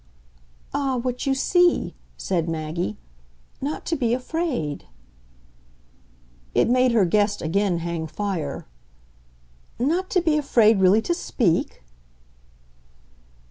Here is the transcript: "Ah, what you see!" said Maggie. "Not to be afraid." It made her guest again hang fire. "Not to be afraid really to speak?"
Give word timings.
"Ah, 0.73 0.97
what 0.97 1.27
you 1.27 1.35
see!" 1.35 1.93
said 2.17 2.49
Maggie. 2.49 2.97
"Not 3.61 3.85
to 3.85 3.95
be 3.95 4.15
afraid." 4.15 4.85
It 6.55 6.67
made 6.67 6.91
her 6.91 7.05
guest 7.05 7.39
again 7.43 7.77
hang 7.77 8.07
fire. 8.07 8.65
"Not 9.77 10.09
to 10.09 10.19
be 10.21 10.37
afraid 10.39 10.79
really 10.79 11.03
to 11.03 11.13
speak?" 11.13 11.83